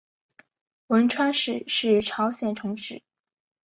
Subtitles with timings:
[0.87, 3.03] 文川市是朝鲜城市。